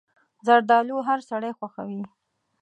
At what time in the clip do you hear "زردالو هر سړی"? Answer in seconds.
0.45-1.51